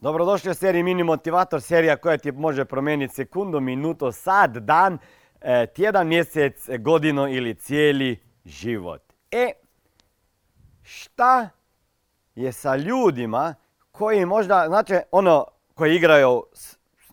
Dobrodošli 0.00 0.50
u 0.50 0.54
seriji 0.54 0.82
Mini 0.82 1.02
Motivator, 1.02 1.60
serija 1.60 1.96
koja 1.96 2.18
ti 2.18 2.32
može 2.32 2.64
promijeniti 2.64 3.14
sekundu, 3.14 3.60
minuto, 3.60 4.12
sad, 4.12 4.56
dan, 4.56 4.98
e, 5.40 5.66
tjedan, 5.66 6.06
mjesec, 6.06 6.68
godinu 6.78 7.28
ili 7.28 7.54
cijeli 7.54 8.18
život. 8.44 9.02
E, 9.30 9.52
šta 10.82 11.48
je 12.34 12.52
sa 12.52 12.76
ljudima 12.76 13.54
koji 13.92 14.26
možda, 14.26 14.64
znači 14.68 14.94
ono, 15.10 15.46
koji 15.74 15.96
igraju 15.96 16.44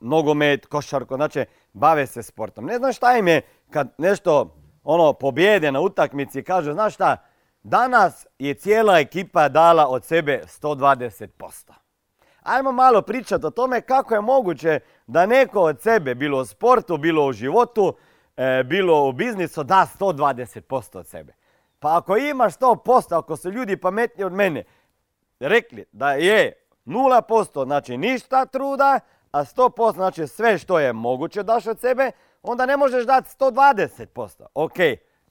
nogomet, 0.02 0.65
košarku, 0.65 1.15
znači 1.15 1.45
bave 1.73 2.07
se 2.07 2.23
sportom. 2.23 2.65
Ne 2.65 2.77
znam 2.77 2.93
šta 2.93 3.17
im 3.17 3.27
je 3.27 3.41
kad 3.70 3.93
nešto 3.97 4.55
ono 4.83 5.13
pobjede 5.13 5.71
na 5.71 5.81
utakmici 5.81 6.39
i 6.39 6.43
kaže, 6.43 6.73
znaš 6.73 6.93
šta, 6.93 7.17
danas 7.63 8.27
je 8.39 8.54
cijela 8.54 8.99
ekipa 8.99 9.49
dala 9.49 9.88
od 9.88 10.05
sebe 10.05 10.43
120%. 10.45 11.84
Ajmo 12.46 12.71
malo 12.71 13.02
pričati 13.02 13.46
o 13.46 13.50
tome 13.50 13.82
kako 13.82 14.14
je 14.16 14.21
moguće 14.21 14.79
da 15.07 15.25
neko 15.25 15.61
od 15.61 15.82
sebe, 15.82 16.15
bilo 16.15 16.39
u 16.39 16.46
sportu, 16.46 16.97
bilo 16.97 17.25
u 17.25 17.33
životu, 17.33 17.96
e, 18.38 18.64
bilo 18.64 19.10
u 19.10 19.11
biznisu, 19.11 19.64
da 19.64 19.88
120% 20.00 20.97
od 20.97 21.07
sebe. 21.07 21.33
Pa 21.79 21.97
ako 21.97 22.18
imaš 22.18 22.54
100%, 22.57 23.18
ako 23.18 23.36
su 23.36 23.52
ljudi 23.52 23.78
pametni 23.78 24.24
od 24.24 24.33
mene 24.33 24.64
rekli 25.39 25.86
da 25.92 26.11
je 26.11 26.54
0%, 26.86 27.66
znači 27.66 27.97
ništa 27.97 28.46
truda, 28.46 29.00
a 29.32 29.46
100% 29.46 29.93
znači 29.93 30.27
sve 30.27 30.57
što 30.57 30.80
je 30.80 30.93
moguće 30.93 31.43
daš 31.43 31.68
od 31.68 31.80
sebe, 31.80 32.11
onda 32.44 32.66
ne 32.66 32.77
možeš 32.77 33.05
dati 33.05 33.30
120%. 33.39 34.45
Ok, 34.53 34.77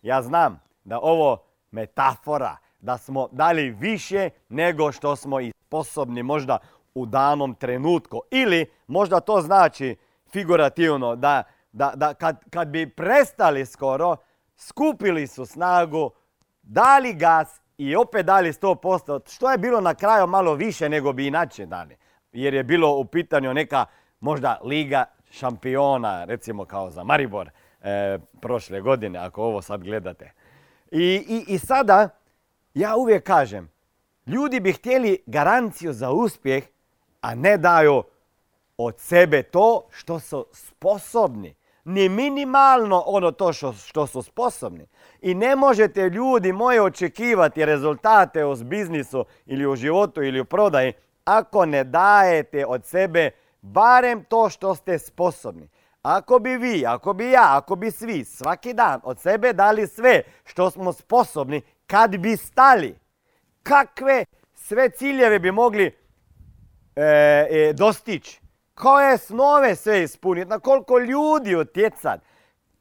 ja 0.03 0.23
znam 0.23 0.61
da 0.85 0.99
ovo 0.99 1.45
metafora, 1.71 2.57
da 2.81 2.99
smo 2.99 3.29
dali 3.33 3.71
više 3.71 4.31
nego 4.49 4.93
što 4.93 5.17
smo 5.17 5.41
i 5.41 5.53
sposobni 5.67 6.23
možda 6.23 6.59
u 6.95 7.07
danom 7.07 7.55
trenutku. 7.55 8.21
Ili 8.31 8.67
možda 8.87 9.21
to 9.21 9.41
znači 9.41 9.97
figurativno 10.33 11.17
da, 11.17 11.43
da, 11.73 11.93
da 11.95 12.15
kad, 12.15 12.37
kad 12.51 12.69
bi 12.69 12.91
prestali 12.91 13.67
skoro, 13.67 14.17
skupili 14.57 15.27
su 15.27 15.47
snagu, 15.47 16.11
dali 16.63 17.13
gas 17.13 17.61
i 17.79 17.97
opet 17.97 18.27
dali 18.27 18.53
100%, 18.53 19.35
što 19.35 19.51
je 19.51 19.59
bilo 19.59 19.81
na 19.81 19.95
kraju 19.95 20.27
malo 20.27 20.55
više 20.55 20.89
nego 20.89 21.13
bi 21.13 21.27
inače 21.27 21.67
dali. 21.67 21.97
Jer 22.33 22.55
je 22.55 22.65
bilo 22.65 22.97
u 22.97 23.05
pitanju 23.05 23.55
neka 23.55 23.87
možda 24.21 24.61
liga 24.65 25.05
šampiona, 25.31 26.25
recimo 26.25 26.65
kao 26.65 26.91
za 26.91 27.05
Maribor 27.05 27.51
e, 27.81 28.19
prošle 28.41 28.81
godine, 28.81 29.19
ako 29.19 29.43
ovo 29.43 29.63
sad 29.63 29.83
gledate. 29.83 30.33
I, 30.91 31.25
i, 31.29 31.55
I 31.55 31.59
sada, 31.59 32.09
ja 32.75 32.97
uvijek 32.97 33.25
kažem, 33.25 33.71
ljudi 34.27 34.61
bi 34.61 34.73
htjeli 34.73 35.23
garanciju 35.27 35.93
za 35.93 36.11
uspjeh, 36.11 36.65
a 37.25 37.35
ne 37.35 37.57
daju 37.57 38.03
od 38.77 38.99
sebe 38.99 39.43
to 39.43 39.87
što 39.91 40.21
su 40.21 40.47
sposobni. 40.53 41.55
Ni 41.85 42.09
minimalno 42.09 43.03
ono 43.07 43.31
to 43.31 43.53
što, 43.53 43.73
što 43.73 44.07
su 44.07 44.23
sposobni. 44.23 44.87
I 45.21 45.35
ne 45.35 45.57
možete 45.57 46.09
ljudi 46.09 46.53
moji 46.53 46.81
očekivati 46.81 47.65
rezultate 47.65 48.45
u 48.45 48.57
biznisu 48.57 49.25
ili 49.47 49.67
u 49.67 49.77
životu 49.77 50.23
ili 50.23 50.41
u 50.41 50.45
prodaji 50.45 50.93
ako 51.25 51.67
ne 51.67 51.85
dajete 51.85 52.67
od 52.67 52.85
sebe 52.85 53.31
barem 53.61 54.25
to 54.25 54.49
što 54.49 54.75
ste 54.75 54.99
sposobni. 54.99 55.69
Ako 56.03 56.39
bi 56.39 56.57
vi, 56.57 56.87
ako 56.87 57.13
bi 57.13 57.31
ja, 57.31 57.57
ako 57.57 57.77
bi 57.77 57.91
svi 57.91 58.25
svaki 58.25 58.73
dan 58.73 59.01
od 59.05 59.21
sebe 59.21 59.53
dali 59.53 59.87
sve 59.87 60.23
što 60.45 60.71
smo 60.71 60.93
sposobni, 60.93 61.63
kad 61.87 62.17
bi 62.17 62.37
stali, 62.37 62.99
kakve 63.63 64.25
sve 64.55 64.91
ciljeve 64.91 65.39
bi 65.39 65.53
mogli 65.53 66.04
e, 66.97 67.03
e, 67.51 67.73
dostići, 67.73 68.41
koje 68.75 69.19
snove 69.19 69.77
sve 69.77 70.03
ispuniti, 70.03 70.49
na 70.49 70.59
koliko 70.59 70.99
ljudi 70.99 71.57
utjecati, 71.57 72.27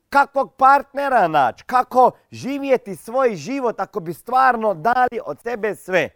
kakvog 0.09 0.55
partnera 0.55 1.27
naći, 1.27 1.63
kako 1.63 2.11
živjeti 2.31 2.95
svoj 2.95 3.35
život 3.35 3.79
ako 3.79 3.99
bi 3.99 4.13
stvarno 4.13 4.73
dali 4.73 5.19
od 5.25 5.41
sebe 5.41 5.75
sve. 5.75 6.09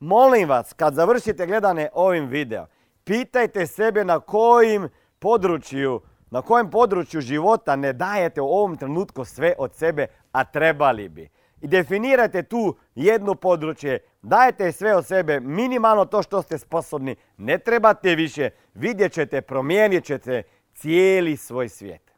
Molim 0.00 0.48
vas, 0.48 0.72
kad 0.72 0.94
završite 0.94 1.46
gledane 1.46 1.88
ovim 1.94 2.26
video, 2.26 2.66
pitajte 3.04 3.66
sebe 3.66 4.04
na 4.04 4.20
kojim 4.20 4.88
području, 5.18 6.00
na 6.30 6.42
kojem 6.42 6.70
području 6.70 7.20
života 7.20 7.76
ne 7.76 7.92
dajete 7.92 8.40
u 8.40 8.48
ovom 8.48 8.76
trenutku 8.76 9.24
sve 9.24 9.54
od 9.58 9.74
sebe, 9.74 10.06
a 10.32 10.44
trebali 10.44 11.08
bi. 11.08 11.28
I 11.60 11.66
definirajte 11.66 12.42
tu 12.42 12.76
jedno 12.94 13.34
područje, 13.34 13.98
dajte 14.22 14.72
sve 14.72 14.96
od 14.96 15.06
sebe, 15.06 15.40
minimalno 15.40 16.04
to 16.04 16.22
što 16.22 16.42
ste 16.42 16.58
sposobni, 16.58 17.16
ne 17.36 17.58
trebate 17.58 18.14
više, 18.14 18.50
vidjet 18.74 19.12
ćete, 19.12 19.40
promijenit 19.40 20.04
ćete 20.04 20.42
cijeli 20.74 21.36
svoj 21.36 21.68
svijet. 21.68 22.15